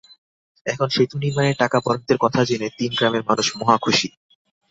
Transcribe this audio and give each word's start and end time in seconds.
এখন 0.65 0.87
সেতু 0.95 1.15
নির্মাণে 1.17 1.51
টাকা 1.61 1.77
বরাদ্দের 1.85 2.17
কথা 2.23 2.41
জেনে 2.45 2.67
তিন 2.77 2.91
গ্রামের 2.97 3.23
মানুষ 3.29 3.47
মহাখুশি। 3.59 4.07